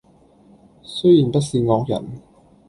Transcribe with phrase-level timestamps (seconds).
[0.81, 2.03] 雖然不是惡人，